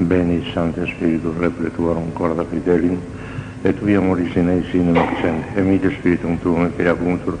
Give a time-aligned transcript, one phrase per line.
[0.00, 2.98] Veni Sancte Spiritus Repletuorum Corda Fidelium,
[3.62, 7.38] et via moris in eis in maxent, emite Spiritum Tuum et piracuntur.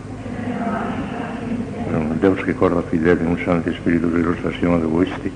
[2.20, 5.32] Deus que corda Fidelium Sancte Spiritus illustratione de Vuisti,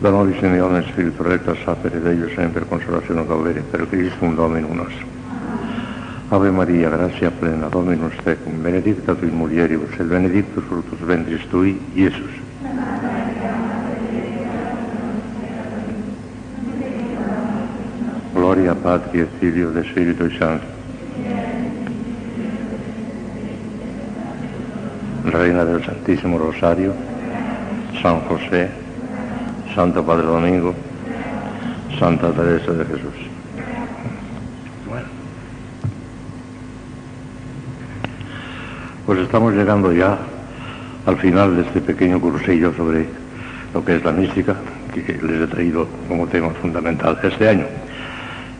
[0.00, 5.08] da nobis in eonem Spiritu recta sapere Deus sempre consolazione gaudere per Christum Dominum nostrum.
[6.28, 11.80] Ave Maria, gratia plena, Dominus tecum, benedicta tu in mulieribus, et benedictus fructus ventris tui,
[11.94, 12.45] Iesus.
[18.86, 20.64] Gloria Patri et Filio de Spiritu Santo.
[25.24, 26.94] Reina del Santísimo Rosario,
[28.00, 28.70] San José,
[29.74, 30.72] Santo Padre Domingo,
[31.98, 33.14] Santa Teresa de Jesús.
[34.88, 35.06] Bueno.
[39.04, 40.16] Pues estamos llegando ya
[41.06, 43.06] al final de este pequeño cursillo sobre
[43.74, 44.54] lo que es la mística
[44.94, 47.66] que les he traído como tema fundamental este año.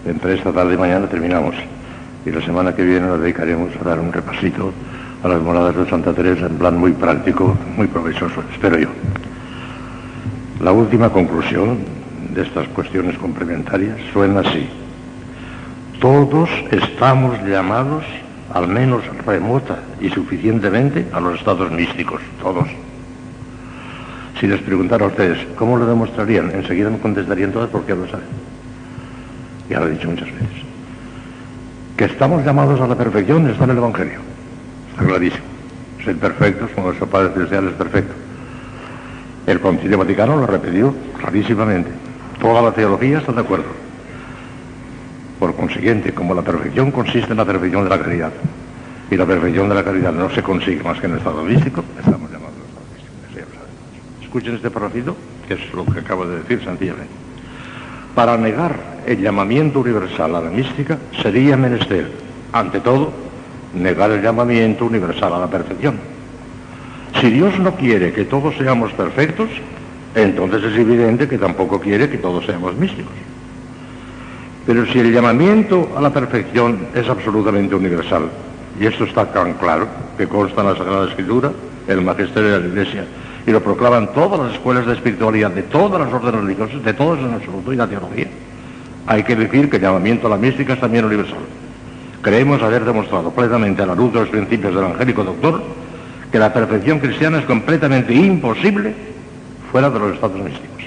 [0.07, 1.57] Entre esta tarde y mañana terminamos
[2.25, 4.73] y la semana que viene nos dedicaremos a dar un repasito
[5.25, 8.89] a las moradas de Santa Teresa en plan muy práctico, muy provechoso, espero yo.
[10.61, 11.79] La última conclusión
[12.33, 14.69] de estas cuestiones complementarias suena así.
[16.01, 18.05] Todos estamos llamados,
[18.55, 22.69] al menos remota y suficientemente, a los estados místicos, todos.
[24.39, 28.46] Si les preguntara a ustedes cómo lo demostrarían, enseguida me contestarían todas porque lo saben.
[29.69, 30.65] Ya lo he dicho muchas veces.
[31.97, 34.21] Que estamos llamados a la perfección está en el Evangelio.
[34.91, 35.45] Está clarísimo.
[36.05, 38.15] Ser perfectos como nuestro Padre Celestial es perfecto.
[39.47, 41.91] El Concilio Vaticano lo ha repetido clarísimamente.
[42.41, 43.87] Toda la teología está de acuerdo.
[45.39, 48.33] Por consiguiente, como la perfección consiste en la perfección de la caridad,
[49.11, 51.85] y la perfección de la caridad no se consigue más que en el estado místico,
[51.97, 54.23] estamos llamados al estado místico.
[54.23, 57.13] Escuchen este parrafito, que es lo que acabo de decir sencillamente.
[58.15, 62.11] Para negar el llamamiento universal a la mística sería menester,
[62.53, 63.13] ante todo,
[63.73, 65.97] negar el llamamiento universal a la perfección.
[67.21, 69.49] Si Dios no quiere que todos seamos perfectos,
[70.15, 73.13] entonces es evidente que tampoco quiere que todos seamos místicos.
[74.67, 78.25] Pero si el llamamiento a la perfección es absolutamente universal,
[78.81, 79.87] y esto está tan claro
[80.19, 81.53] que consta en la Sagrada Escritura,
[81.87, 83.05] el magisterio de la Iglesia,
[83.47, 87.21] y lo proclaman todas las escuelas de espiritualidad de todas las órdenes religiosas, de todas
[87.21, 88.27] en absoluto, y la teología,
[89.07, 91.39] hay que decir que el llamamiento a la mística es también universal.
[92.23, 95.63] Creemos haber demostrado plenamente a la luz de los principios del angélico doctor
[96.33, 98.95] que la perfección cristiana es completamente imposible
[99.71, 100.85] fuera de los estados místicos.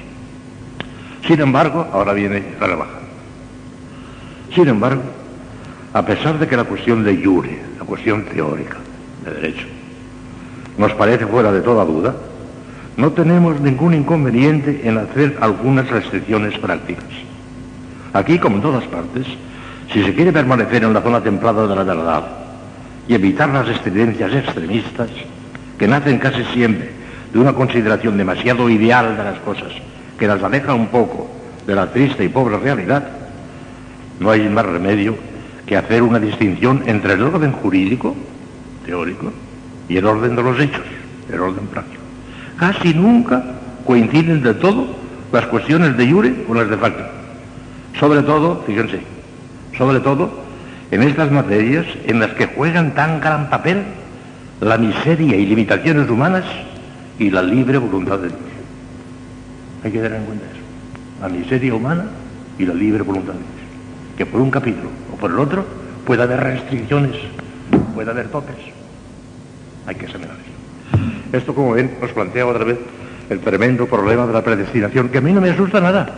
[1.25, 3.00] Sin embargo, ahora viene la rebaja.
[4.53, 5.02] Sin embargo,
[5.94, 8.78] a pesar de que la cuestión de jure, la cuestión teórica
[9.24, 9.66] de derecho,
[10.78, 12.16] nos parece fuera de toda duda,
[12.97, 17.28] no tenemos ningún inconveniente en hacer algunas restricciones prácticas.
[18.14, 19.25] Aquí, como en todas partes,
[19.92, 22.24] si se quiere permanecer en la zona templada de la verdad
[23.08, 25.09] y evitar las estridencias extremistas
[25.78, 26.92] que nacen casi siempre
[27.34, 29.72] de una consideración demasiado ideal de las cosas,
[30.18, 31.30] que las aleja un poco
[31.66, 33.08] de la triste y pobre realidad,
[34.20, 35.16] no hay más remedio
[35.66, 38.16] que hacer una distinción entre el orden jurídico,
[38.86, 39.31] teórico,
[39.88, 40.86] y el orden de los hechos,
[41.31, 42.02] el orden práctico.
[42.58, 43.44] Casi nunca
[43.86, 44.88] coinciden de todo
[45.31, 47.19] las cuestiones de jure con las de facto.
[47.98, 49.00] Sobre todo, fíjense,
[49.78, 50.30] sobre todo
[50.92, 53.84] en estas materias en las que juegan tan gran papel
[54.62, 56.44] la miseria y limitaciones humanas
[57.18, 58.40] y la libre voluntad de Dios.
[59.84, 60.62] Hay que tener en cuenta eso.
[61.22, 62.06] La miseria humana
[62.58, 63.50] y la libre voluntad de Dios.
[64.18, 65.66] Que por un capítulo o por el otro
[66.06, 67.16] puede haber restricciones,
[67.96, 68.56] puede haber topes.
[69.86, 71.38] Hay que examinar eso.
[71.38, 72.78] Esto, como ven, os plantea otra vez
[73.30, 76.10] el tremendo problema de la predestinación, que a mí no me asusta nada.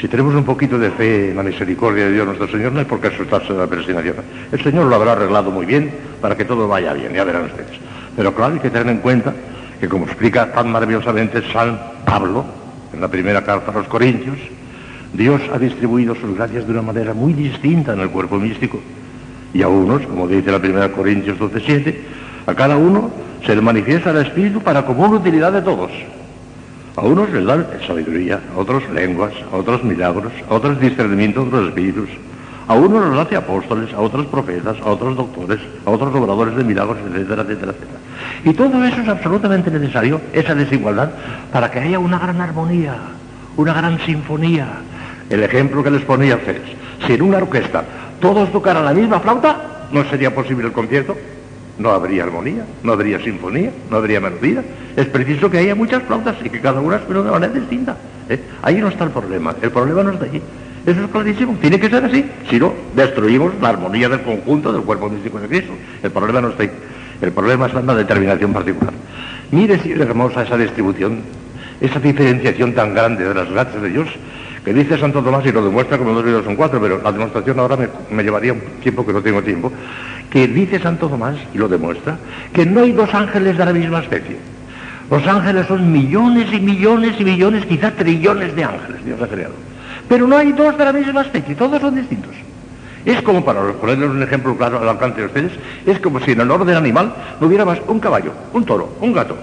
[0.00, 2.84] Si tenemos un poquito de fe en la misericordia de Dios nuestro Señor, no hay
[2.84, 4.16] por qué asustarse de la predestinación.
[4.50, 5.90] El Señor lo habrá arreglado muy bien
[6.20, 7.78] para que todo vaya bien, ya verán ustedes.
[8.16, 9.32] Pero claro, hay que tener en cuenta
[9.80, 12.44] que, como explica tan maravillosamente San Pablo
[12.92, 14.38] en la primera carta a los Corintios,
[15.12, 18.80] Dios ha distribuido sus gracias de una manera muy distinta en el cuerpo místico.
[19.52, 21.94] Y a unos, como dice la primera Corintios 12.7,
[22.46, 23.10] a cada uno
[23.46, 25.90] se le manifiesta el Espíritu para común utilidad de todos.
[26.96, 31.50] A unos les dan sabiduría, a otros lenguas, a otros milagros, a otros discernimiento de
[31.50, 32.08] los espíritus.
[32.68, 36.62] A unos los hace apóstoles, a otros profetas, a otros doctores, a otros obradores de
[36.62, 37.98] milagros, etcétera, etcétera, etcétera.
[38.44, 41.10] Y todo eso es absolutamente necesario, esa desigualdad,
[41.52, 42.94] para que haya una gran armonía,
[43.56, 44.68] una gran sinfonía.
[45.28, 47.06] El ejemplo que les ponía a.
[47.06, 47.82] Si en una orquesta
[48.20, 51.16] todos tocaran la misma flauta, ¿no sería posible el concierto?
[51.78, 54.62] No habría armonía, no habría sinfonía, no habría melodía.
[54.96, 57.96] Es preciso que haya muchas flautas y que cada una suene de manera distinta.
[58.28, 58.40] ¿eh?
[58.62, 60.40] Ahí no está el problema, el problema no está allí.
[60.86, 62.24] Eso es clarísimo, tiene que ser así.
[62.50, 65.72] Si no, destruimos la armonía del conjunto del cuerpo místico de Cristo.
[66.02, 66.70] El problema no está ahí.
[67.22, 68.92] El problema está en la determinación particular.
[69.50, 71.20] Mire si hermosa esa distribución,
[71.80, 74.08] esa diferenciación tan grande de las gracias de Dios,
[74.64, 77.12] que dice Santo Tomás y lo demuestra como dos y dos son cuatro, pero la
[77.12, 79.70] demostración ahora me, me llevaría un tiempo que no tengo tiempo,
[80.34, 82.18] que dice Santo Tomás, y lo demuestra,
[82.52, 84.36] que no hay dos ángeles de la misma especie.
[85.08, 89.54] Los ángeles son millones y millones y millones, quizás trillones de ángeles Dios ha creado.
[90.08, 92.32] Pero no hay dos de la misma especie, todos son distintos.
[93.04, 95.52] Es como, para ponerles un ejemplo claro al alcance de ustedes,
[95.86, 99.12] es como si en el orden animal no hubiera más un caballo, un toro, un
[99.12, 99.38] gato,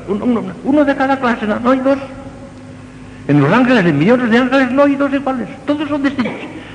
[0.65, 1.99] uno de cada clase, no, hay dos.
[3.29, 6.33] En los ángeles, en millones de ángeles, no hay dos iguales, todos son distintos.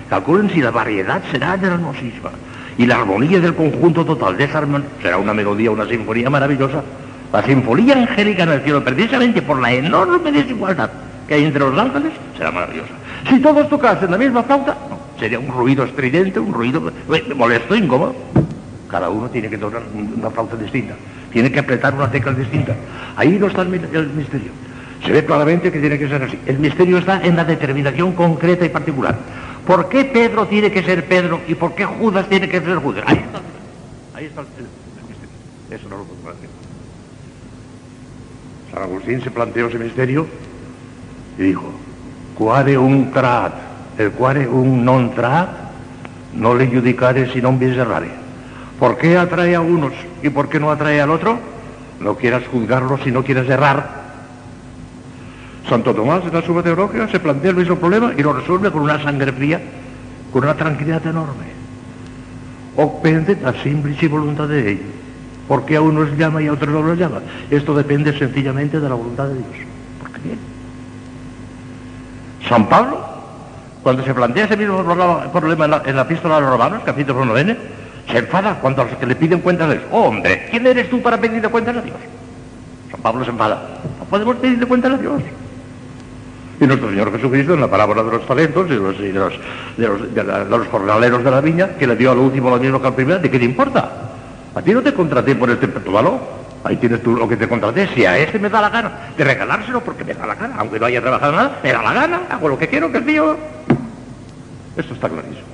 [0.09, 2.31] Calculen si la variedad será hermosísima
[2.79, 6.83] y la armonía del conjunto total de esa armonía será una melodía, una sinfonía maravillosa.
[7.33, 10.91] La sinfonía angélica en el cielo, precisamente por la enorme desigualdad
[11.27, 12.93] que hay entre los ángeles, será maravillosa.
[13.29, 14.77] Si todos tocasen la misma flauta,
[15.19, 18.15] sería un ruido estridente, un ruido eh, molesto, incómodo.
[18.89, 19.83] Cada uno tiene que tocar
[20.17, 20.95] una flauta distinta,
[21.33, 22.75] tiene que apretar una tecla distinta.
[23.17, 24.53] Ahí no está el misterio.
[25.05, 26.39] Se ve claramente que tiene que ser así.
[26.47, 29.17] El misterio está en la determinación concreta y particular.
[29.67, 33.05] ¿Por qué Pedro tiene que ser Pedro y por qué Judas tiene que ser Judas?
[33.07, 33.41] Ahí está,
[34.15, 34.69] ahí está el,
[35.09, 35.35] misterio.
[35.71, 36.49] Eso no lo puedo decir.
[38.73, 40.27] San Agustín se planteó ese misterio
[41.37, 41.73] y dijo,
[42.39, 43.55] quare un trat,
[43.99, 45.49] el quare un non trat,
[46.35, 48.11] no le judicare si non bis errare.
[48.79, 49.93] ¿Por qué atrae a unos
[50.23, 51.41] y por qué no atrae al otro?
[51.99, 54.06] No quieras juzgarlo si no quieres errar.
[55.69, 58.83] Santo Tomás en la suma teológica se plantea el mismo problema y lo resuelve con
[58.83, 59.61] una sangre fría,
[60.33, 61.45] con una tranquilidad enorme.
[62.77, 64.87] Opende la simple voluntad de ellos.
[65.49, 67.21] ¿Por qué a unos llama y a otros no los llama?
[67.51, 69.67] Esto depende sencillamente de la voluntad de Dios.
[70.01, 70.37] ¿Por qué?
[72.49, 72.99] San Pablo,
[73.83, 74.85] cuando se plantea ese mismo
[75.33, 77.57] problema en la, en la epístola a los romanos, capítulo 9,
[78.11, 81.01] se enfada cuando a los que le piden cuentas de oh, hombre, ¿quién eres tú
[81.03, 81.97] para pedirle cuentas a Dios?
[82.91, 83.81] San Pablo se enfada.
[83.99, 85.23] No podemos pedirle cuentas a Dios.
[86.59, 89.13] Y nuestro Señor Jesucristo, en la parábola de los talentos y de
[90.49, 93.19] los, jornaleros de la viña, que le dio al último lo mismo que al primero,
[93.19, 93.93] ¿de qué te importa?
[94.55, 96.19] A ti no te contraté por este valor.
[96.65, 97.89] Ahí tienes tú lo que te contraté.
[97.95, 100.81] Si a este me da la gana de regalárselo porque me da la gana, aunque
[100.81, 103.37] no haya trabajado nada, me da la gana, hago lo que quiero, que es mío.
[104.77, 105.47] Esto está clarísimo.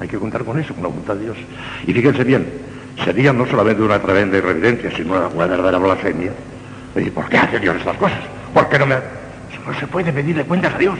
[0.00, 1.36] Hay que contar con eso, con la voluntad de Dios.
[1.86, 2.46] Y fíjense bien,
[3.04, 6.30] sería no solamente una tremenda irreverencia, sino una verdadera blasfemia.
[6.96, 8.20] ¿Y por qué hace Dios estas cosas?
[8.54, 9.27] ¿Por qué no me.?
[9.68, 10.98] No se puede pedirle cuentas a Dios.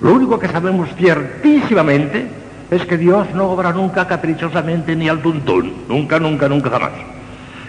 [0.00, 2.26] Lo único que sabemos ciertísimamente
[2.68, 5.84] es que Dios no obra nunca caprichosamente ni al tuntún.
[5.88, 6.90] Nunca, nunca, nunca jamás.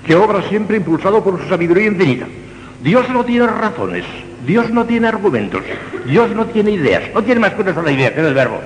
[0.03, 2.25] Que obra siempre impulsado por su sabiduría infinita.
[2.81, 4.03] Dios no tiene razones,
[4.47, 5.61] Dios no tiene argumentos,
[6.07, 8.59] Dios no tiene ideas, no tiene más que una sola idea, que el verbo.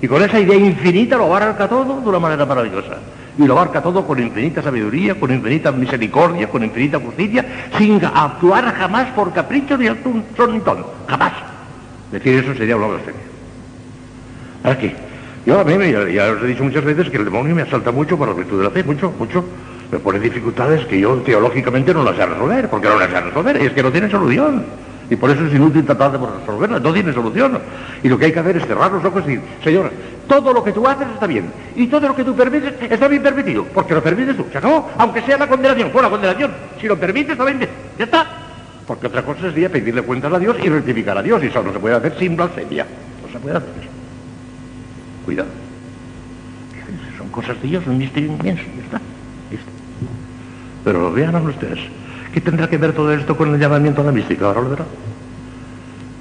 [0.00, 2.96] Y con esa idea infinita lo abarca todo de una manera maravillosa
[3.38, 7.44] y lo abarca todo con infinita sabiduría, con infinita misericordia, con infinita justicia,
[7.76, 9.86] sin actuar jamás por capricho ni
[10.36, 11.32] son ni ton, jamás.
[12.12, 13.20] Decir eso sería una blasfemia.
[14.64, 14.92] Aquí,
[15.44, 15.74] yo a mí
[16.12, 18.58] ya, os he dicho muchas veces que el demonio me asalta mucho por la virtud
[18.58, 19.44] de la fe, mucho, mucho.
[19.92, 23.56] Me pone dificultades que yo teológicamente no las sé resolver, porque no las sé resolver,
[23.56, 24.64] es que no tiene solución.
[25.08, 27.58] Y por eso es inútil tratar de resolverla, no tiene solución.
[28.02, 29.92] Y lo que hay que hacer es cerrar los ojos y decir, Señor,
[30.26, 31.50] todo lo que tú haces está bien.
[31.76, 34.46] Y todo lo que tú permites está bien permitido, porque lo permites tú.
[34.50, 36.50] Se acabó, aunque sea la condenación, fue la condenación.
[36.80, 37.68] Si lo permites, está bien.
[37.98, 38.26] Ya está.
[38.86, 41.42] Porque otra cosa sería pedirle cuentas a Dios y rectificar a Dios.
[41.42, 42.86] Y eso no se puede hacer sin blasfemia.
[43.24, 43.90] No se puede hacer eso.
[45.24, 45.48] Cuidado.
[47.16, 48.64] Son cosas de Dios, un misterio inmenso.
[48.76, 49.00] Ya está.
[50.84, 51.80] Pero vean ustedes.
[52.36, 54.44] ¿Qué tendrá que ver todo esto con el llamamiento a la mística?
[54.44, 54.84] Ahora lo verá.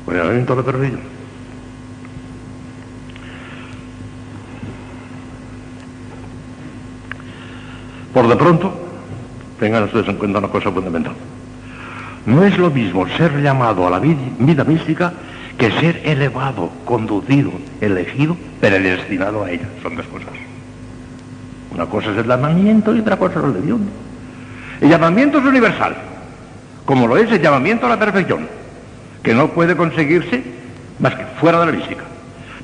[0.05, 1.01] Con el llamamiento a la perfección.
[8.13, 8.73] Por de pronto,
[9.59, 11.15] tengan ustedes en cuenta una cosa fundamental.
[12.25, 15.11] No es lo mismo ser llamado a la vida mística
[15.57, 19.67] que ser elevado, conducido, elegido, predestinado a ella.
[19.83, 20.29] Son dos cosas.
[21.73, 24.04] Una cosa es el llamamiento y otra cosa es la elección.
[24.81, 25.95] El llamamiento es universal,
[26.85, 28.47] como lo es el llamamiento a la perfección,
[29.23, 30.43] que no puede conseguirse
[30.99, 32.03] más que fuera de la mística.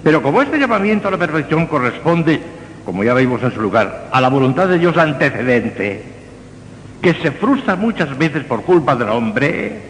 [0.04, 2.42] Pero como este llamamiento a la perfección corresponde,
[2.86, 6.04] como ya vimos en su lugar, a la voluntad de Dios antecedente,
[7.02, 9.82] que se frustra muchas veces por culpa del hombre,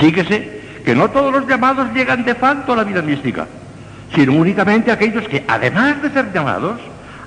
[0.00, 3.46] síguese que no todos los llamados llegan de facto a la vida mística,
[4.14, 6.78] sino únicamente aquellos que, además de ser llamados,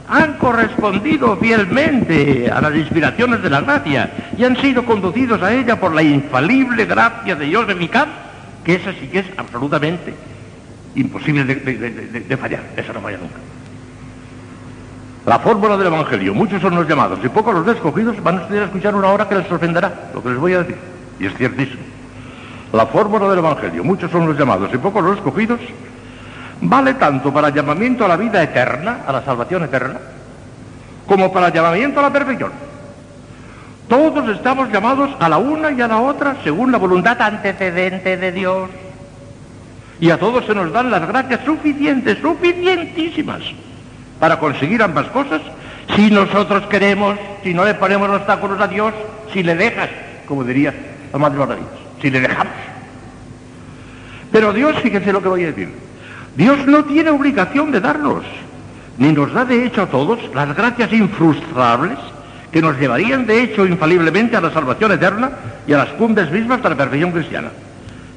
[0.08, 5.80] han correspondido fielmente a las inspiraciones de la gracia y han sido conducidos a ella
[5.80, 8.08] por la infalible gracia de Dios eficaz,
[8.64, 10.14] que esa sí que es absolutamente
[10.96, 13.36] imposible de, fallar, esa no falla nunca.
[15.26, 18.64] La fórmula del Evangelio, muchos son los llamados y pocos los escogidos, van a estudiar
[18.64, 20.78] a escuchar una hora que les sorprenderá, lo que les voy a decir,
[21.20, 21.82] y es ciertísimo.
[22.72, 25.60] La fórmula del Evangelio, muchos son los llamados y pocos los escogidos,
[26.62, 30.00] vale tanto para llamamiento a la vida eterna, a la salvación eterna,
[31.06, 32.52] como para llamamiento a la perfección.
[33.88, 38.32] Todos estamos llamados a la una y a la otra según la voluntad antecedente de
[38.32, 38.70] Dios.
[40.00, 43.42] Y a todos se nos dan las gracias suficientes, suficientísimas,
[44.20, 45.42] para conseguir ambas cosas,
[45.96, 48.94] si nosotros queremos, si no le ponemos obstáculos a Dios,
[49.32, 49.90] si le dejas,
[50.28, 50.74] como diría
[51.14, 51.58] la Madre
[52.02, 52.54] si le dejamos.
[54.32, 55.74] Pero Dios, fíjense lo que voy a decir,
[56.38, 58.24] Dios no tiene obligación de darnos,
[59.00, 61.98] ni nos da de hecho a todos las gracias infrustrables
[62.52, 65.32] que nos llevarían de hecho infaliblemente a la salvación eterna
[65.66, 67.50] y a las cumbres mismas de la perfección cristiana.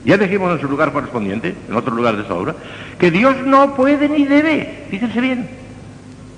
[0.05, 2.55] Ya dijimos en su lugar correspondiente, en otro lugar de esta obra,
[2.99, 5.49] que Dios no puede ni debe, fíjense bien,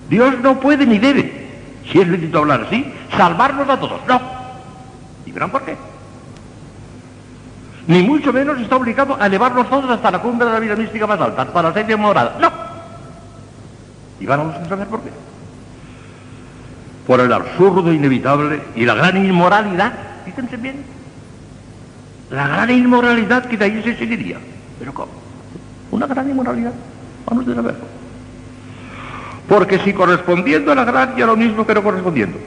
[0.08, 1.48] Dios no puede ni debe,
[1.90, 2.86] si es lícito hablar así,
[3.16, 4.20] salvarnos a todos, no.
[5.26, 5.76] ¿Y verán por qué?
[7.86, 11.06] Ni mucho menos está obligado a elevarnos todos hasta la cumbre de la vida mística
[11.06, 12.36] más alta, para la serie morada.
[12.40, 12.50] No.
[14.20, 15.10] Y vamos a saber por qué.
[17.06, 19.92] Por el absurdo inevitable y la gran inmoralidad,
[20.24, 20.84] fíjense bien,
[22.30, 24.38] la gran inmoralidad que de ahí se seguiría.
[24.78, 25.12] ¿Pero cómo?
[25.90, 26.72] Una gran inmoralidad.
[27.26, 27.84] Vamos a saberlo.
[29.48, 32.38] Porque si correspondiendo a la gracia lo mismo que no correspondiendo,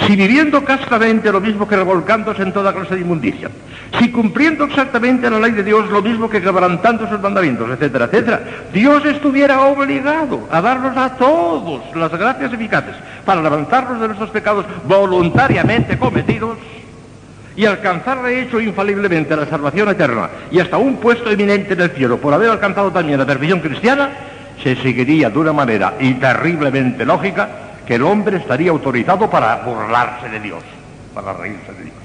[0.00, 3.48] si viviendo castamente lo mismo que revolcándose en toda clase de inmundicia,
[3.98, 8.40] si cumpliendo exactamente la ley de Dios lo mismo que quebrantando sus mandamientos, etcétera, etcétera,
[8.72, 14.66] Dios estuviera obligado a darnos a todos las gracias eficaces para levantarnos de nuestros pecados
[14.86, 16.58] voluntariamente cometidos
[17.56, 21.90] y alcanzar de hecho infaliblemente la salvación eterna y hasta un puesto eminente en el
[21.90, 24.10] cielo por haber alcanzado también la perfección cristiana,
[24.60, 30.28] se seguiría de una manera y terriblemente lógica que el hombre estaría autorizado para burlarse
[30.28, 30.62] de Dios,
[31.14, 31.96] para reírse de Dios.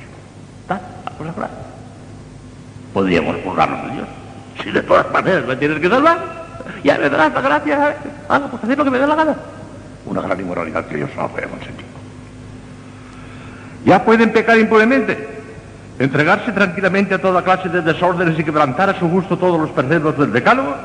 [0.61, 0.81] ¿Está?
[1.17, 1.51] cosa clara.
[2.93, 4.07] Podríamos burlarnos de Dios.
[4.63, 6.17] Si de todas maneras me tienes que salvar,
[6.83, 7.95] ya me darás la gracia,
[8.27, 9.35] haga pues hacer lo que me dé la gana.
[10.05, 11.85] Una gran inmoralidad que Dios no puede consentir.
[13.85, 15.27] Ya pueden pecar impunemente,
[15.99, 20.17] entregarse tranquilamente a toda clase de desórdenes y quebrantar a su gusto todos los preceptos
[20.17, 20.75] del decálogo,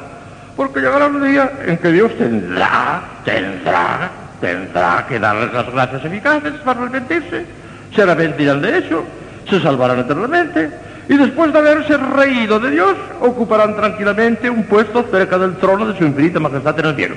[0.57, 6.53] porque llegará un día en que Dios tendrá, tendrá tendrá que darles las gracias eficaces
[6.65, 7.47] para arrepentirse.
[7.95, 9.05] Se arrepentirán de eso,
[9.49, 10.71] se salvarán eternamente
[11.09, 15.99] y después de haberse reído de Dios, ocuparán tranquilamente un puesto cerca del trono de
[15.99, 17.17] su infinita majestad en el cielo.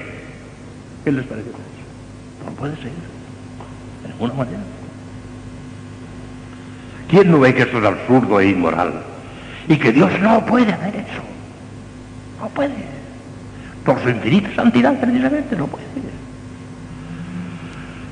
[1.05, 1.57] ¿Qué les parece eso?
[2.45, 4.59] No puede ser, de ninguna manera.
[7.07, 8.91] ¿Quién no ve que eso es absurdo e inmoral?
[9.69, 11.21] Y que Dios no puede hacer eso.
[12.41, 12.73] No puede.
[13.85, 15.85] Por su infinita santidad, precisamente, no puede.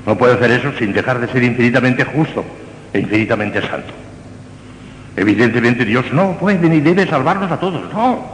[0.06, 2.44] No puede hacer eso sin dejar de ser infinitamente justo
[2.92, 3.92] e infinitamente santo.
[5.16, 8.24] Evidentemente Dios no puede ni debe salvarnos a todos, no.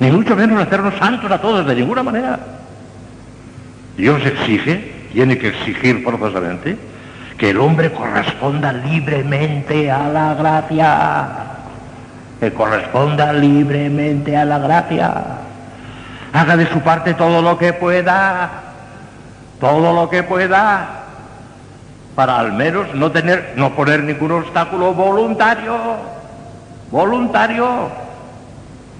[0.00, 2.40] Ni mucho menos hacernos santos a todos, de ninguna manera.
[3.98, 6.78] Dios exige, tiene que exigir forzosamente,
[7.36, 11.28] que el hombre corresponda libremente a la gracia.
[12.40, 15.22] Que corresponda libremente a la gracia.
[16.32, 18.71] Haga de su parte todo lo que pueda
[19.62, 21.04] todo lo que pueda
[22.16, 25.76] para al menos no tener, no poner ningún obstáculo voluntario,
[26.90, 27.88] voluntario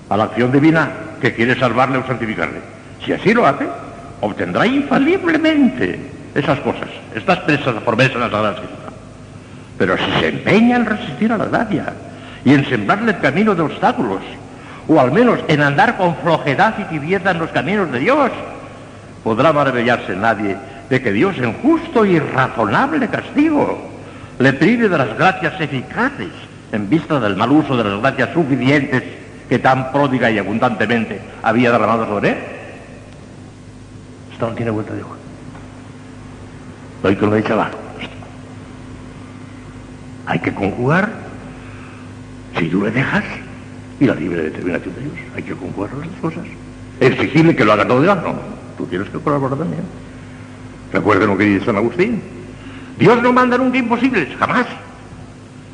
[0.09, 0.89] a la acción divina
[1.21, 2.61] que quiere salvarle o santificarle.
[3.05, 3.67] Si así lo hace,
[4.21, 5.99] obtendrá infaliblemente
[6.33, 8.63] esas cosas, estas presas promesas de la Sagrada.
[9.77, 11.93] Pero si se empeña en resistir a la gracia
[12.45, 14.21] y en sembrarle el camino de obstáculos,
[14.87, 18.31] o al menos en andar con flojedad y tibieza en los caminos de Dios,
[19.23, 20.57] podrá maravillarse nadie
[20.89, 23.91] de que Dios en justo y razonable castigo
[24.39, 26.31] le prive de las gracias eficaces
[26.73, 29.03] en vista del mal uso de las gracias suficientes
[29.49, 32.37] que tan pródiga y abundantemente había derramado sobre él.
[34.33, 35.17] Esto no tiene vuelta de hoja.
[37.05, 37.73] Hoy que lo he chaval.
[40.27, 41.11] Hay que conjugar,
[42.59, 43.25] si tú le dejas,
[44.01, 45.15] y la libre determinación de Dios.
[45.37, 46.45] Hay que conjugar las cosas.
[47.01, 48.62] Exigirle que lo haga todo de no.
[48.83, 49.85] Tú tienes que colaborar también.
[50.93, 52.21] Recuerden lo que dice San Agustín.
[52.99, 54.67] Dios no manda nunca imposibles, jamás.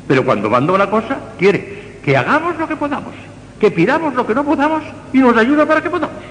[0.07, 3.15] Pero cuando manda una cosa, quiere que hagamos lo que podamos,
[3.59, 6.21] que pidamos lo que no podamos y nos ayuda para que podamos.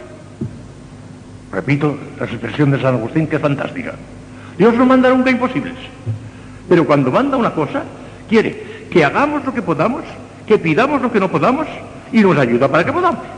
[1.51, 3.97] Repito la expresión de San Agustín que es fantástica.
[4.57, 5.75] Dios no manda nunca imposibles.
[6.69, 7.83] Pero cuando manda una cosa,
[8.29, 10.05] quiere que hagamos lo que podamos,
[10.47, 11.67] que pidamos lo que no podamos
[12.13, 13.38] y nos ayuda para que podamos.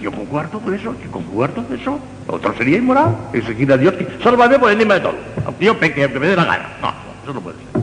[0.00, 2.00] Que conjugar todo eso, que conjugar todo eso.
[2.26, 5.14] Lo otro sería inmoral, exigir a Dios que sálvame por encima de todo.
[5.46, 6.68] Aunque yo peque, aunque me dé la gana.
[6.82, 7.82] No, eso no puede ser.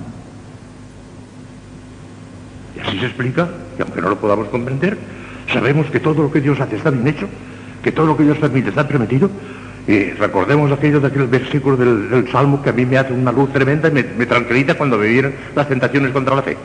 [2.75, 4.97] Y así se explica, y aunque no lo podamos comprender,
[5.53, 7.29] sabemos que todo lo que Dios hace está bien hecho,
[7.81, 9.29] que todo lo que Dios permite está permitido.
[9.87, 13.51] Y recordemos aquello de aquel versículo del, Salmo que a mí me hace una luz
[13.53, 16.57] tremenda y me, me tranquiliza cuando me vienen las tentaciones contra la fe.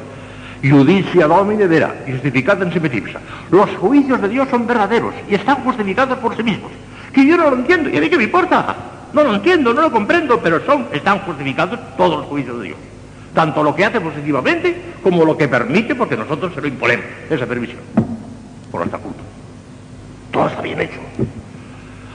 [0.63, 3.21] Judicia domine vera, justificada en sí misma.
[3.51, 6.71] Los juicios de Dios son verdaderos y están justificados por sí mismos.
[7.13, 8.75] Que yo no lo entiendo, y a mí qué me importa.
[9.13, 12.79] No lo entiendo, no lo comprendo, pero son, están justificados todos los juicios de Dios.
[13.35, 17.47] Tanto lo que hace positivamente como lo que permite, porque nosotros se lo imponemos, esa
[17.47, 17.81] permisión,
[18.71, 19.21] por nuestra culpa.
[20.31, 21.01] Todo está bien hecho.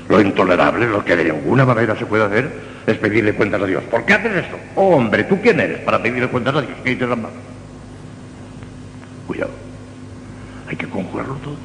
[0.10, 2.52] Lo intolerable, lo que de ninguna manera se puede hacer,
[2.86, 3.84] es pedirle cuentas a Dios.
[3.84, 4.58] ¿Por qué haces esto?
[4.76, 6.74] Oh, hombre, ¿tú quién eres para pedirle cuentas a Dios?
[6.84, 7.08] ¿Qué dices?
[9.32, 9.52] Cuidado.
[10.68, 11.56] Hay que conjugarlo todo.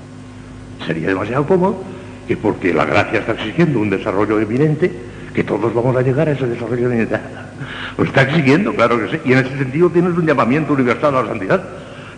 [0.86, 1.82] Sería demasiado cómodo
[2.28, 4.92] que porque la gracia está exigiendo un desarrollo eminente,
[5.34, 7.18] que todos vamos a llegar a ese desarrollo eminente.
[7.98, 9.22] Lo está exigiendo, claro que sí.
[9.24, 11.60] Y en ese sentido tienes un llamamiento universal a la santidad.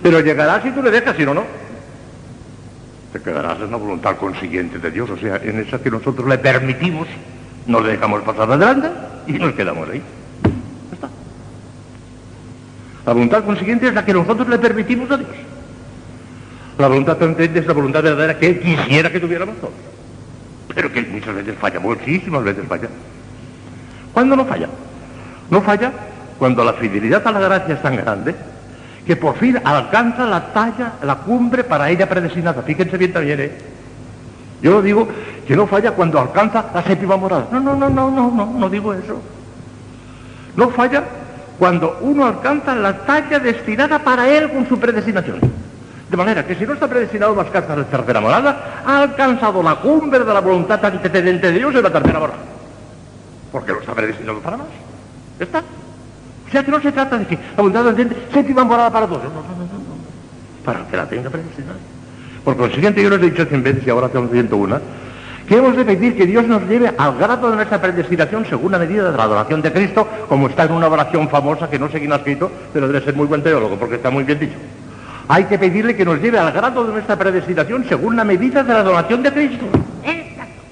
[0.03, 1.45] Pero llegará si tú le dejas, si no, no.
[3.15, 6.37] Te quedarás en la voluntad consiguiente de Dios, o sea, en esa que nosotros le
[6.37, 7.09] permitimos,
[7.67, 8.89] nos dejamos pasar adelante
[9.27, 10.03] y nos quedamos ahí.
[13.09, 15.31] La voluntad consiguiente es la que nosotros le permitimos a Dios.
[16.77, 19.73] La voluntad consciente es la voluntad verdadera que Él quisiera que tuviéramos todos.
[20.75, 22.91] Pero que muchas veces falla, muchísimas veces falla.
[24.13, 24.69] ¿Cuándo no falla?
[25.49, 25.91] No falla
[26.39, 28.35] cuando la fidelidad a la gracia es tan grande
[29.07, 32.61] que por fin alcanza la talla, la cumbre para ella predestinada.
[32.61, 33.53] Fíjense bien también, ¿eh?
[34.61, 35.09] Yo digo
[35.47, 37.49] que no falla cuando alcanza la séptima morada.
[37.53, 39.19] No, no, no, no, no, no, no digo eso.
[40.57, 41.05] No falla
[41.59, 45.41] cuando uno alcanza la talla destinada para él con su predestinación.
[46.09, 49.77] De manera que si no está predestinado más hasta la tercera morada, ha alcanzado la
[49.77, 52.39] cumbre de la voluntad antecedente de Dios en la tercera morada.
[53.53, 54.67] Porque lo está predestinado para más.
[55.39, 55.59] ¿Ya está?
[55.59, 59.25] O sea que no se trata de que la voluntad antecedente séptima morada para todos.
[59.25, 60.65] No, no, no, no.
[60.65, 61.79] Para que la tenga predestinada.
[62.45, 64.81] Por consiguiente, yo les he dicho cien veces y ahora hacemos 101,
[65.49, 68.79] que hemos de pedir que Dios nos lleve al grado de nuestra predestinación según la
[68.79, 71.99] medida de la adoración de Cristo, como está en una oración famosa que no sé
[71.99, 74.59] quién ha escrito, pero debe ser muy buen teólogo porque está muy bien dicho.
[75.27, 78.75] Hay que pedirle que nos lleve al grado de nuestra predestinación según la medida de
[78.75, 79.65] la adoración de Cristo.
[80.05, 80.63] Exacto.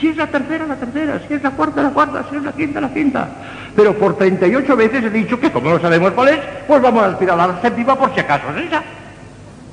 [0.00, 1.20] Si es la tercera, la tercera.
[1.28, 2.24] Si es la cuarta, la cuarta.
[2.30, 3.28] Si es la quinta, la quinta.
[3.76, 7.06] Pero por 38 veces he dicho que como no sabemos cuál es, pues vamos a
[7.08, 8.82] aspirar a la séptima por si acaso es esa.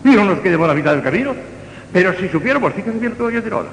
[0.04, 1.34] Y no nos quedemos a la mitad del camino.
[1.94, 3.70] Pero si supiéramos, fíjense bien lo que voy a decir ahora.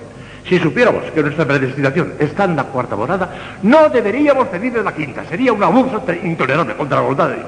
[0.49, 3.29] Si supiéramos que nuestra predestinación está en la cuarta morada,
[3.63, 5.23] no deberíamos pedirle la quinta.
[5.27, 7.47] Sería un abuso intolerable contra la voluntad de Dios.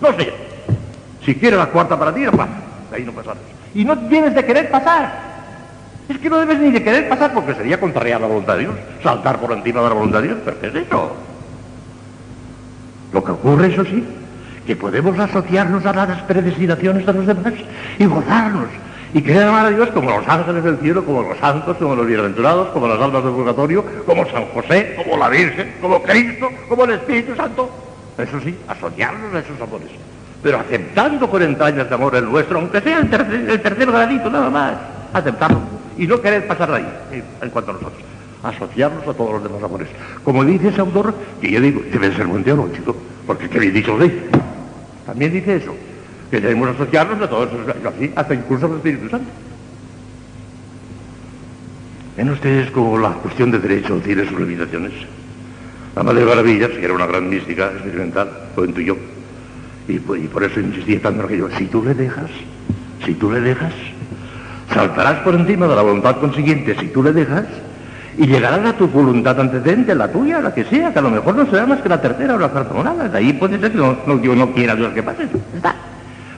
[0.00, 0.32] No sé.
[1.24, 2.52] Si quiere la cuarta para ti, no pasa.
[2.90, 3.42] De ahí no pasarás.
[3.74, 5.34] Y no tienes de querer pasar.
[6.08, 8.74] Es que no debes ni de querer pasar porque sería contrariar la voluntad de Dios.
[9.02, 10.38] Saltar por encima de la voluntad de Dios.
[10.44, 11.16] ¿Pero es eso?
[13.12, 14.04] Lo que ocurre, eso sí,
[14.66, 17.54] que podemos asociarnos a las predestinaciones de los demás
[17.98, 18.66] y gozarnos
[19.14, 22.04] y querer amar a Dios como los ángeles del cielo, como los santos, como los
[22.04, 26.84] bienaventurados, como las almas del purgatorio, como San José, como la Virgen, como Cristo, como
[26.84, 27.70] el Espíritu Santo.
[28.18, 29.86] Eso sí, asociarnos a esos amores.
[30.42, 34.74] Pero aceptando con entrañas de amor el nuestro, aunque sea el tercer, gradito nada más,
[35.12, 35.60] aceptarlo.
[35.96, 38.02] Y no querer pasar de ahí, en cuanto a nosotros.
[38.42, 39.88] Asociarnos a todos los demás amores.
[40.24, 42.96] Como dice ese autor, que yo digo, debe ser buen teólogo, chico,
[43.28, 44.28] porque qué bien dicho rey.
[45.06, 45.72] También dice eso
[46.30, 49.30] que debemos asociarnos a todos, así, hasta incluso al Espíritu Santo.
[52.16, 54.92] Ven ustedes como la cuestión de derecho tiene sus limitaciones.
[55.96, 58.96] La Madre Maravillas, que era una gran mística experimental, lo intuyó.
[59.88, 61.48] Y, y por eso insistía tanto en aquello.
[61.58, 62.30] Si tú le dejas,
[63.04, 63.72] si tú le dejas,
[64.72, 67.46] saltarás por encima de la voluntad consiguiente, si tú le dejas,
[68.16, 71.34] y llegarás a tu voluntad antecedente, la tuya, la que sea, que a lo mejor
[71.34, 73.08] no será más que la tercera o la cuarta morada.
[73.08, 75.24] De ahí puede ser que no, no, Dios no quiera que pase.
[75.54, 75.74] Está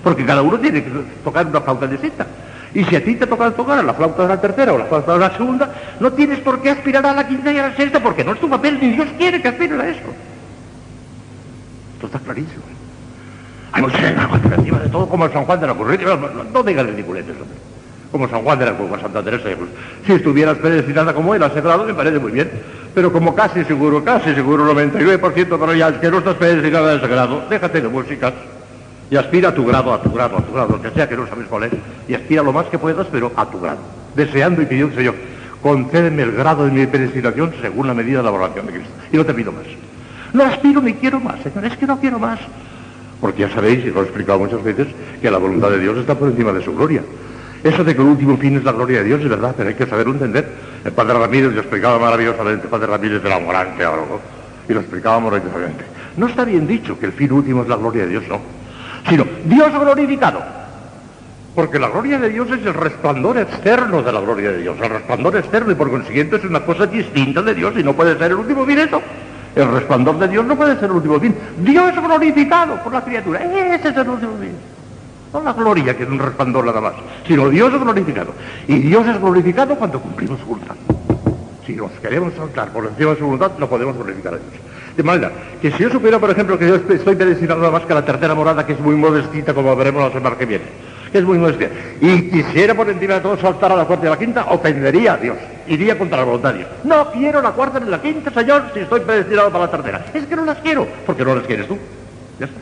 [0.06, 0.90] porque cada uno tiene que
[1.24, 2.24] tocar una flauta distinta.
[2.72, 5.14] Y si a ti te toca tocar la flauta de la tercera o la flauta
[5.14, 8.00] de la segunda, no tienes por qué aspirar a la quinta y a la sexta,
[8.00, 10.06] porque no es tu papel, ni Dios quiere que aspires a eso.
[11.94, 12.62] Esto está clarísimo.
[13.72, 15.98] Hay mucha gente encima de todo, como San Juan de la Cruz.
[16.00, 17.58] No, no, no digas ridiculeces, hombre.
[18.12, 19.70] Como San Juan de la Cruz, Santa Teresa Cruz.
[20.06, 22.48] Si estuvieras predestinada como él a ser grado, me parece muy bien.
[22.94, 25.20] Pero como casi seguro, casi seguro, 99%
[25.58, 28.32] pero ya que no estás predestinada a ese grado, déjate de músicas
[29.10, 31.26] y aspira a tu grado, a tu grado, a tu grado, que sea que no
[31.26, 31.72] sabes cuál es,
[32.08, 33.78] y aspira lo más que puedas, pero a tu grado,
[34.14, 35.14] deseando y pidiendo, Señor,
[35.62, 38.92] concédeme el grado de mi predestinación según la medida de la oración de Cristo.
[39.12, 39.64] Y no te pido más.
[40.32, 42.40] No aspiro ni quiero más, Señor, es que no quiero más.
[43.20, 44.88] Porque ya sabéis, y lo he explicado muchas veces,
[45.20, 47.02] que la voluntad de Dios está por encima de su gloria.
[47.64, 49.74] Eso de que el último fin es la gloria de Dios es verdad, pero hay
[49.74, 50.46] que saberlo entender.
[50.84, 54.20] El padre Ramírez lo explicaba maravillosamente, el padre Ramírez de la moral teólogo,
[54.68, 55.84] y lo explicaba maravillosamente.
[56.16, 58.55] No está bien dicho que el fin último es la gloria de Dios, no.
[59.08, 60.42] Sino Dios glorificado.
[61.54, 64.76] Porque la gloria de Dios es el resplandor externo de la gloria de Dios.
[64.80, 68.18] El resplandor externo y por consiguiente es una cosa distinta de Dios y no puede
[68.18, 69.00] ser el último fin eso.
[69.54, 71.34] El resplandor de Dios no puede ser el último fin.
[71.58, 73.42] Dios glorificado por la criatura.
[73.42, 74.52] Ese es el último fin.
[75.32, 76.92] No la gloria, que es un resplandor nada más,
[77.26, 78.32] sino Dios glorificado.
[78.68, 80.76] Y Dios es glorificado cuando cumplimos su voluntad.
[81.66, 84.75] Si nos queremos saltar por encima de su voluntad, no podemos glorificar a Dios.
[84.96, 85.30] De manera
[85.60, 88.04] que si yo supiera, por ejemplo, que yo estoy predestinado nada más que a la
[88.04, 90.64] tercera morada, que es muy modestita, como veremos la semana que viene,
[91.12, 94.08] que es muy modestita, y quisiera por encima de todo saltar a la cuarta y
[94.08, 95.36] a la quinta, ofendería a Dios,
[95.68, 96.54] iría contra la voluntad.
[96.84, 100.06] No quiero la cuarta ni la quinta, Señor, si estoy predestinado para la tercera.
[100.14, 101.76] Es que no las quiero, porque no las quieres tú.
[102.40, 102.60] Ya está.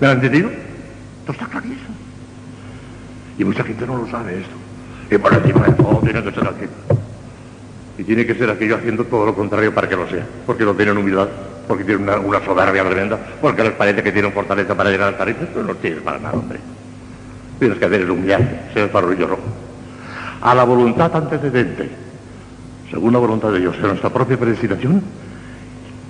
[0.00, 0.50] ¿Me han entendido?
[1.20, 1.94] Esto está clarísimo.
[3.38, 4.56] Y mucha gente no lo sabe esto.
[5.14, 7.02] Y por encima de todo tiene que ser aquello.
[8.02, 10.26] Y tiene que ser aquello haciendo todo lo contrario para que lo sea.
[10.44, 11.28] Porque no tienen humildad,
[11.68, 15.44] porque tienen una, soberbia tremenda, porque les parece que tienen fortaleza para llegar al tarifo.
[15.44, 16.58] Esto no tienes para nada, hombre.
[17.60, 19.42] Tienes que hacer es humillarte, ser el farolillo rojo.
[20.40, 21.90] A la voluntad antecedente,
[22.90, 25.00] según la voluntad de Dios, en nuestra propia predestinación,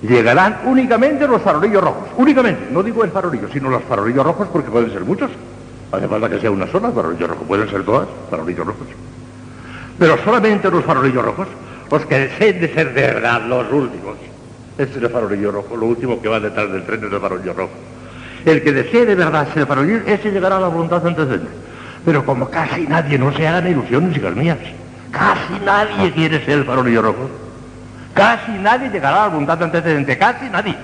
[0.01, 2.09] llegarán únicamente los farolillos rojos.
[2.17, 5.29] Únicamente, no digo el farolillo, sino los farolillos rojos porque pueden ser muchos.
[5.91, 8.87] Hace falta que sea una sola farolillo rojo, pueden ser todas farolillos rojos.
[9.99, 11.47] Pero solamente los farolillos rojos,
[11.93, 14.15] los que deseen de ser de verdad los últimos.
[14.79, 17.53] Ese es el farolillo rojo, lo último que va detrás del tren es el farolillo
[17.53, 17.71] rojo.
[18.45, 21.51] El que desee de verdad ser farolillo, ese llegará a la voluntad antecedente.
[22.03, 24.57] Pero como casi nadie, no se hagan ilusiones, hijas mías,
[25.11, 27.29] casi nadie quiere ser el farolillo rojo.
[28.15, 30.75] Casi nadie llegará a la voluntad antecedente, casi nadie.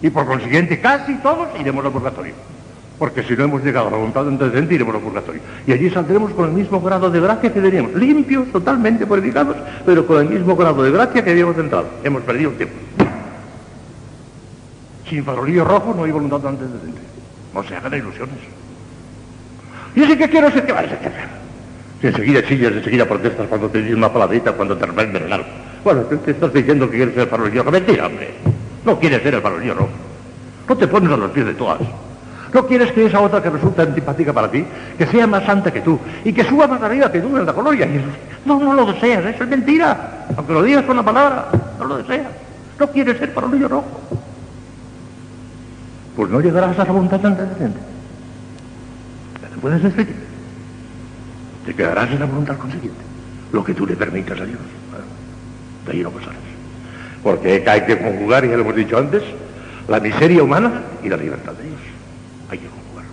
[0.00, 2.32] Y por consiguiente, casi todos iremos al purgatorio.
[2.98, 5.40] Porque si no hemos llegado a la voluntad antecedente, iremos al purgatorio.
[5.66, 9.56] Y allí saldremos con el mismo grado de gracia que teníamos, limpios, totalmente purificados,
[9.86, 11.86] pero con el mismo grado de gracia que habíamos entrado.
[12.02, 12.74] Hemos perdido tiempo.
[15.08, 17.00] Sin farolillo rojo no hay voluntad antecedente.
[17.54, 18.36] No se hagan ilusiones.
[19.94, 21.12] Yo sé que quiero ser que vayas a hacer.
[22.00, 25.46] Si enseguida chillas, enseguida protestas cuando te dices una palabrita, cuando te reprenden algo.
[25.84, 27.72] Bueno, tú te estás diciendo que quieres ser el farolillo rojo.
[27.72, 28.30] Mentira, hombre.
[28.84, 29.90] No quieres ser el farolillo rojo.
[30.68, 31.78] No te pones a los pies de todas.
[32.52, 34.64] No quieres que esa otra que resulta antipática para ti,
[34.96, 37.52] que sea más santa que tú y que suba más arriba que tú en la
[37.52, 37.86] gloria.
[37.86, 38.02] Y
[38.46, 40.26] no, no lo deseas, eso es mentira.
[40.36, 42.26] Aunque lo digas con la palabra, no lo deseas.
[42.78, 44.00] No quieres ser farolillo rojo.
[46.16, 47.78] Pues no llegarás a la voluntad antecedente.
[49.40, 50.16] Te puedes despedir.
[51.66, 53.00] Te quedarás en la voluntad consiguiente.
[53.52, 54.58] Lo que tú le permitas a Dios.
[55.86, 56.36] De ahí no pasarás.
[57.22, 59.22] Porque hay que conjugar, ya lo hemos dicho antes,
[59.86, 61.80] la miseria humana y la libertad de Dios.
[62.50, 63.10] Hay que conjugarlo.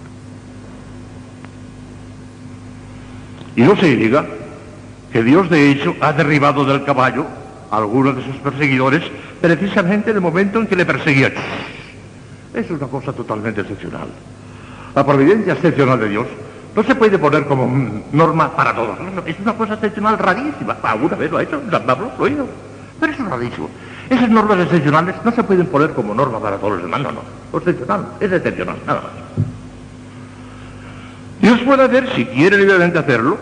[3.55, 4.25] Y no se diga
[5.11, 7.25] que Dios de hecho ha derribado del caballo
[7.71, 9.03] a algunos de sus perseguidores
[9.41, 11.33] precisamente en el momento en que le perseguían.
[12.53, 14.07] Es una cosa totalmente excepcional.
[14.93, 16.27] La providencia excepcional de Dios
[16.75, 18.97] no se puede poner como norma para todos.
[19.25, 20.77] es una cosa excepcional rarísima.
[20.83, 22.47] Alguna vez lo ha hecho, San Pablo lo ha oído.
[22.99, 23.69] Pero es rarísimo.
[24.09, 27.57] Esas normas excepcionales no se pueden poner como norma para todos los demás, no, no.
[27.57, 29.11] Excepcional es excepcional, nada más.
[31.41, 33.37] Dios puede hacer, si quiere libremente hacerlo,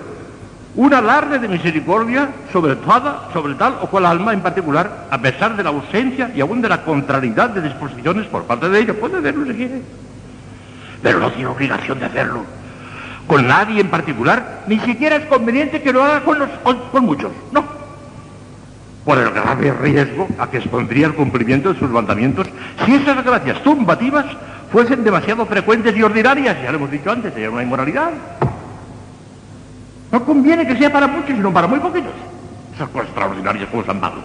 [0.75, 5.55] un alarde de misericordia sobre toda, sobre tal o cual alma en particular, a pesar
[5.55, 8.93] de la ausencia y aún de la contrariedad de disposiciones por parte de ella.
[8.93, 9.81] Puede hacerlo si quiere.
[11.01, 12.43] Pero no tiene obligación de hacerlo.
[13.27, 16.39] Con nadie en particular, ni siquiera es conveniente que lo haga con,
[16.91, 17.31] con muchos.
[17.51, 17.82] No
[19.05, 22.47] por el grave riesgo a que expondría el cumplimiento de sus mandamientos
[22.85, 24.25] si esas gracias tumbativas
[24.71, 28.11] fuesen demasiado frecuentes y ordinarias, ya lo hemos dicho antes, sería una inmoralidad.
[30.11, 32.11] No conviene que sea para muchos, sino para muy poquitos.
[32.73, 34.21] Esas cosas extraordinarias como San Pablo.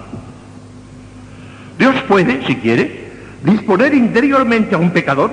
[1.79, 3.11] Dios puede, si quiere,
[3.43, 5.31] disponer interiormente a un pecador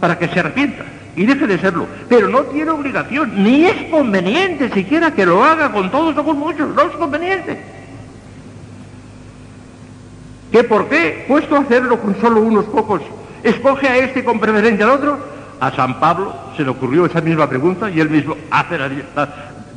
[0.00, 4.70] para que se arrepienta y deje de serlo, pero no tiene obligación, ni es conveniente
[4.70, 7.71] siquiera que lo haga con todos o con muchos, no es conveniente.
[10.52, 13.00] ¿Qué por qué, puesto a hacerlo con solo unos pocos,
[13.42, 15.18] escoge a este con preferencia al otro?
[15.58, 18.78] A San Pablo se le ocurrió esa misma pregunta y él mismo, hace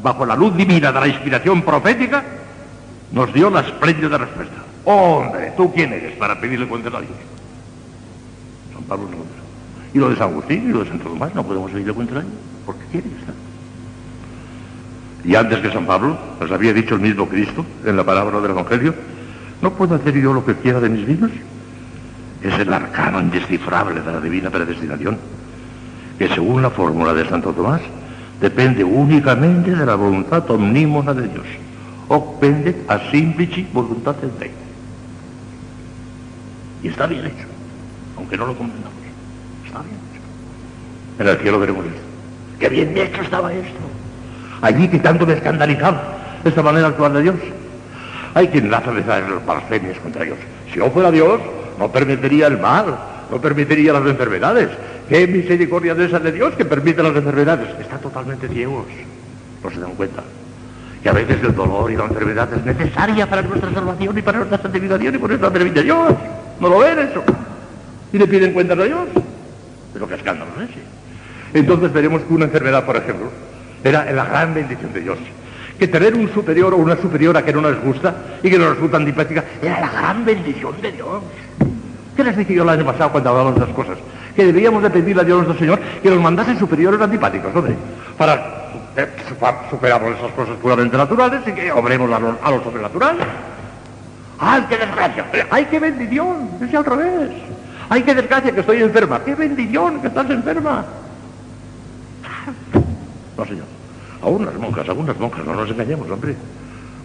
[0.03, 2.23] bajo la luz divina de la inspiración profética,
[3.13, 4.55] nos dio la espléndida respuesta.
[4.83, 7.13] Hombre, ¿tú quién eres para pedirle cuenta a Dios?
[8.73, 9.17] San Pablo no
[9.93, 12.21] Y lo de San Agustín y lo de Santo Tomás no podemos pedirle cuenta a
[12.21, 12.33] Dios.
[12.65, 13.33] Porque quiere estar.
[15.23, 18.51] Y antes que San Pablo, nos había dicho el mismo Cristo en la palabra del
[18.51, 18.93] Evangelio,
[19.61, 21.31] ¿no puedo hacer yo lo que quiera de mis vinos?
[22.41, 25.17] Es el arcano indescifrable de la divina predestinación,
[26.19, 27.81] que según la fórmula de Santo Tomás,
[28.39, 31.45] depende únicamente de la voluntad omnímona de Dios.
[32.07, 34.51] Opende a simplici voluntates Dei.
[36.83, 37.47] Y está bien hecho,
[38.17, 38.93] aunque no lo comprendamos.
[39.65, 41.23] Está bien hecho.
[41.23, 42.01] En el cielo veremos esto.
[42.59, 43.79] Qué bien hecho estaba esto.
[44.61, 46.01] Allí que tanto me escandalizaba
[46.43, 47.35] esta manera de actuar de Dios.
[48.35, 50.37] Hay quien hace los blasfemias contra Dios.
[50.69, 51.39] Si yo fuera Dios,
[51.79, 52.97] no permitiría el mal,
[53.31, 54.67] no permitiría las enfermedades.
[55.07, 57.69] Qué misericordia de esa de Dios que permite las enfermedades.
[57.79, 58.87] Están totalmente ciegos.
[59.63, 60.21] No se dan cuenta.
[61.01, 64.39] Que a veces el dolor y la enfermedad es necesaria para nuestra salvación y para
[64.39, 66.13] nuestra santificación y por eso la de Dios.
[66.59, 67.23] No lo ven eso.
[68.11, 69.07] Y le piden cuentas a Dios.
[69.93, 70.79] Pero qué escándalo es ese.
[71.53, 73.31] Entonces veremos que una enfermedad, por ejemplo,
[73.81, 75.19] era la gran bendición de Dios.
[75.77, 78.97] Que tener un superior o una superiora que no nos gusta y que nos resulta
[78.97, 81.21] antipática era la gran bendición de Dios.
[82.15, 83.97] ¿Qué les dije yo el año pasado cuando hablamos de esas cosas?
[84.35, 87.75] Que debíamos de pedirle a Dios nuestro Señor que nos mandase superiores antipáticos, hombre,
[88.17, 88.35] para
[88.95, 93.17] eh, esas cosas puramente naturales y que obremos a lo, a lo sobrenatural.
[94.39, 95.25] ¡Ay, qué desgracia!
[95.49, 96.49] ¡Ay, qué bendición!
[96.61, 97.31] Es al revés.
[97.89, 99.23] ¡Ay, qué desgracia que estoy enferma!
[99.23, 100.85] ¡Qué bendición que estás enferma!
[103.37, 103.74] No, señor.
[104.25, 106.35] Las monjas, algunas monjas, no nos engañemos, hombre.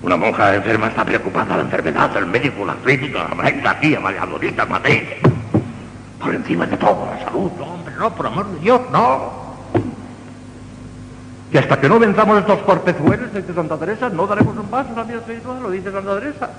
[0.02, 4.24] Una monja enferma está preocupada la enfermedad, el médico, la clínica, la la tía, María
[4.24, 5.06] Dorita, Matei.
[6.18, 7.50] Por encima de todo, la salud.
[7.58, 9.32] No, hombre, no, por amor de Dios, no.
[11.52, 15.02] Que hasta que no venzamos estos cortezuelos, dice Santa Teresa, no daremos un paso la
[15.02, 16.50] vida espiritual, lo dice Santa Teresa.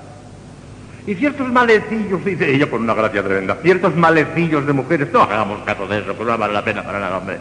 [1.08, 5.62] Y ciertos malecillos, dice ella con una gracia tremenda, ciertos malecillos de mujeres, no hagamos
[5.63, 7.39] caso de eso, pues no vale la pena para nada, hombre.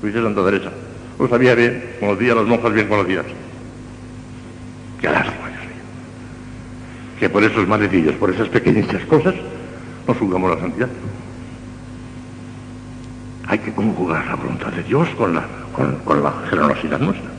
[0.00, 0.70] Lo dice Santa Teresa.
[1.18, 3.26] Lo sabía bien, conocía a las monjas bien conocidas.
[5.00, 5.84] Qué lástima, Dios mío.
[7.18, 9.34] Que por esos malecillos, por esas pequeñitas cosas,
[10.06, 10.88] no jugamos la santidad.
[13.48, 17.30] Hay que conjugar la voluntad de Dios con la, con, la generosidad nuestra.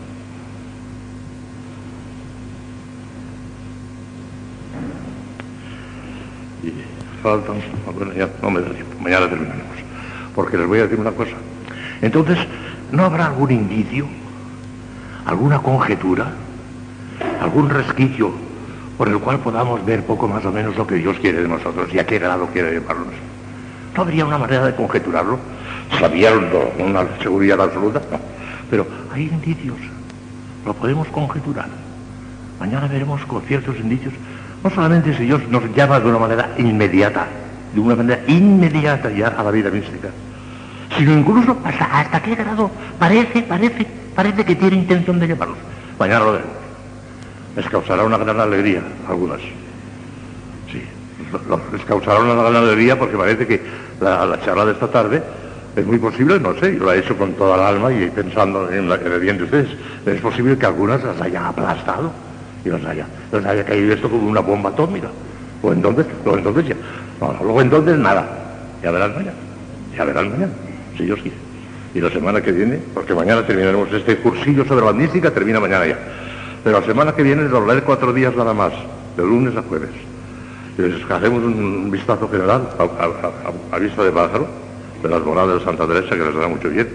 [6.63, 6.73] Y
[7.23, 7.57] faltan,
[7.95, 9.77] bueno, ya no me da tiempo, mañana terminaremos.
[10.35, 11.35] Porque les voy a decir una cosa.
[12.01, 12.39] Entonces,
[12.91, 14.07] ¿no habrá algún indicio,
[15.25, 16.31] alguna conjetura
[17.41, 18.31] algún resquicio
[18.97, 21.89] por el cual podamos ver poco más o menos lo que Dios quiere de nosotros
[21.93, 23.13] y a qué grado quiere llevarnos.
[23.95, 25.39] ¿No habría una manera de conjeturarlo?
[25.99, 28.01] ¿Sabiendo una seguridad absoluta?
[28.69, 29.77] Pero hay indicios,
[30.65, 31.67] lo podemos conjeturar.
[32.59, 34.13] Mañana veremos con ciertos indicios,
[34.63, 37.25] no solamente si Dios nos llama de una manera inmediata,
[37.73, 40.09] de una manera inmediata ya a la vida mística,
[40.97, 45.57] sino incluso hasta, qué grado parece, parece, parece que tiene intención de llamarnos.
[45.97, 46.59] Mañana lo
[47.55, 49.39] les causará una gran alegría algunas.
[50.71, 50.81] Sí,
[51.73, 53.61] les causará una gran alegría porque parece que
[53.99, 55.21] la, charla de esta tarde
[55.75, 58.71] es muy posible, no sé, yo la he hecho con toda el alma y pensando
[58.71, 59.69] en, el bien de ustedes,
[60.05, 62.11] es posible que algunas las hayan aplastado
[62.63, 65.09] y las haya, les haya caído esto como una bomba atómica.
[65.61, 66.75] O entonces, luego entonces ya,
[67.19, 68.25] no, luego entonces nada,
[68.81, 69.37] ya verán mañana,
[69.95, 70.53] ya verán mañana,
[70.99, 71.37] si Dios quiere.
[71.95, 75.87] Y la semana que viene, porque mañana terminaremos este cursillo sobre la mística, termina mañana
[75.87, 75.97] ya.
[76.63, 78.73] Pero la semana que viene nos leer cuatro días nada más,
[79.17, 79.89] de lunes a jueves.
[80.77, 82.69] Les hacemos un vistazo general
[83.71, 84.47] a, vista de pájaro
[85.01, 86.87] de las moradas de Santa Teresa, que les dará mucho bien.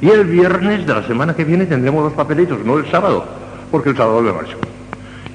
[0.00, 3.24] Y el viernes de la semana que viene tendremos los papelitos, no el sábado,
[3.70, 4.56] porque el sábado me marcho.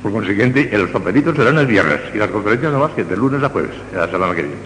[0.01, 3.43] Por consiguiente, los papelitos serán el viernes y las conferencias nada más que de lunes
[3.43, 4.57] a jueves, la semana que viene.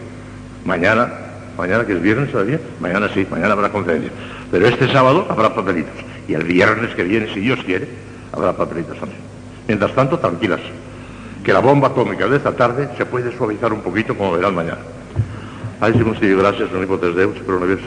[0.65, 4.13] Mañana, mañana que es viernes todavía, mañana sí, mañana habrá conferencias.
[4.51, 5.93] Pero este sábado habrá papelitos.
[6.27, 7.87] Y el viernes que viene, si Dios quiere,
[8.31, 9.19] habrá papelitos también.
[9.67, 10.59] Mientras tanto, tranquilas,
[11.43, 14.79] que la bomba atómica de esta tarde se puede suavizar un poquito como verán mañana.
[15.79, 17.79] Ay, si gracias, omnipotens Deus, pero una vez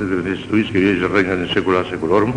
[0.48, 2.32] tuis que viéis reinas en secula seculorum,